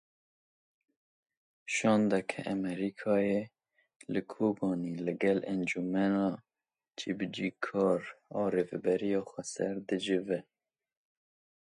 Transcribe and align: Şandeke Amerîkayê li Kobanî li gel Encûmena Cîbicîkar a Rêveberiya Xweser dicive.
Şandeke 1.75 2.39
Amerîkayê 2.53 3.41
li 4.13 4.21
Kobanî 4.31 4.93
li 5.05 5.13
gel 5.21 5.39
Encûmena 5.53 6.29
Cîbicîkar 6.99 8.01
a 8.39 8.43
Rêveberiya 8.53 9.21
Xweser 9.29 9.75
dicive. 9.89 10.39